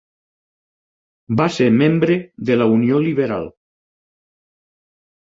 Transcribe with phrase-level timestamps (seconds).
[1.41, 2.15] Va ser membre
[2.49, 3.45] de la Unió Liberal.